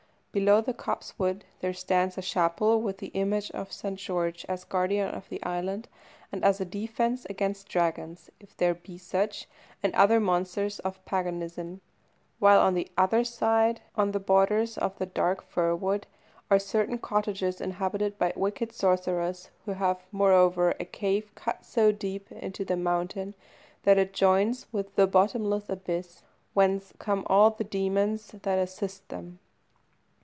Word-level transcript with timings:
Below 0.33 0.61
the 0.61 0.73
copsewood 0.73 1.43
there 1.59 1.73
stands 1.73 2.17
a 2.17 2.21
chapel 2.21 2.81
with 2.81 2.99
the 2.99 3.07
image 3.07 3.51
of 3.51 3.73
St. 3.73 3.99
George, 3.99 4.45
as 4.47 4.63
guardian 4.63 5.09
of 5.09 5.27
the 5.27 5.41
land 5.45 5.89
and 6.31 6.41
as 6.45 6.61
a 6.61 6.63
defence 6.63 7.25
against 7.25 7.67
dragons, 7.67 8.29
if 8.39 8.55
there 8.55 8.73
be 8.73 8.97
such, 8.97 9.45
and 9.83 9.93
other 9.93 10.21
monsters 10.21 10.79
of 10.87 11.03
paganism, 11.03 11.81
while, 12.39 12.61
on 12.61 12.75
the 12.75 12.89
other 12.97 13.25
side, 13.25 13.81
on 13.97 14.13
the 14.13 14.21
borders 14.21 14.77
of 14.77 14.97
the 14.99 15.05
dark 15.05 15.41
firwood, 15.43 16.07
are 16.49 16.57
certain 16.59 16.97
cottages 16.97 17.59
inhabited 17.59 18.17
by 18.17 18.31
wicked 18.37 18.71
sorcerers, 18.71 19.49
who 19.65 19.73
have, 19.73 20.01
moreover, 20.13 20.73
a 20.79 20.85
cave 20.85 21.29
cut 21.35 21.65
so 21.65 21.91
deep 21.91 22.31
into 22.31 22.63
the 22.63 22.77
mountain 22.77 23.35
that 23.83 23.97
it 23.97 24.13
joins 24.13 24.65
with 24.71 24.95
the 24.95 25.07
bottomless 25.07 25.67
abyss, 25.67 26.23
whence 26.53 26.93
come 26.99 27.25
all 27.27 27.49
the 27.49 27.65
demons 27.65 28.27
that 28.43 28.57
assist 28.57 29.09
them. 29.09 29.37